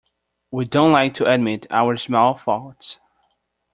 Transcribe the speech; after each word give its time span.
We 0.49 0.65
don't 0.65 0.93
like 0.93 1.13
to 1.17 1.31
admit 1.31 1.67
our 1.69 1.95
small 1.95 2.33
faults. 2.33 2.97